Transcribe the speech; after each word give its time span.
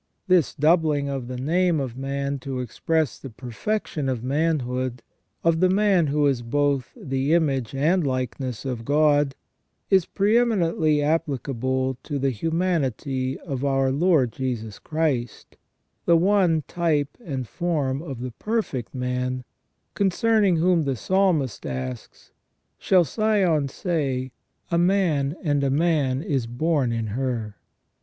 This 0.27 0.55
doubling 0.55 1.09
of 1.09 1.27
the 1.27 1.37
name 1.37 1.79
of 1.79 1.95
man 1.95 2.39
to 2.39 2.59
express 2.59 3.19
the 3.19 3.29
perfection 3.29 4.09
of 4.09 4.23
manhood, 4.23 5.03
of 5.43 5.59
the 5.59 5.69
man 5.69 6.07
who 6.07 6.25
is 6.25 6.41
both 6.41 6.91
the 6.99 7.35
image 7.35 7.75
and 7.75 8.03
likeness 8.03 8.65
of 8.65 8.83
God, 8.83 9.35
is 9.91 10.07
pre 10.07 10.39
eminently 10.39 11.03
applicable 11.03 11.99
to 12.01 12.17
the 12.17 12.31
humanity 12.31 13.37
of 13.41 13.63
our 13.63 13.91
Lord 13.91 14.31
Jesus 14.31 14.79
Christ, 14.79 15.55
the 16.07 16.17
one 16.17 16.63
type 16.67 17.15
and 17.23 17.47
form 17.47 18.01
of 18.01 18.21
the 18.21 18.31
perfect 18.31 18.95
man, 18.95 19.43
concerning 19.93 20.55
whom 20.55 20.81
the 20.81 20.95
Psalmist 20.95 21.63
asks:' 21.63 22.31
Shall 22.79 23.03
Sion 23.03 23.67
say: 23.67 24.31
A 24.71 24.79
man 24.79 25.35
and 25.43 25.63
a 25.63 25.69
man 25.69 26.23
is 26.23 26.47
born 26.47 26.91
in 26.91 27.05
her 27.13 27.57